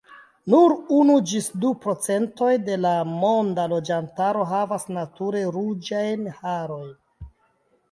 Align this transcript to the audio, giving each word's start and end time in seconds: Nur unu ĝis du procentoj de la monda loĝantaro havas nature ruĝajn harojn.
Nur 0.51 0.71
unu 0.99 1.17
ĝis 1.31 1.49
du 1.65 1.73
procentoj 1.83 2.47
de 2.71 2.79
la 2.87 2.95
monda 3.11 3.67
loĝantaro 3.75 4.49
havas 4.55 4.89
nature 4.99 5.45
ruĝajn 5.59 6.27
harojn. 6.43 6.93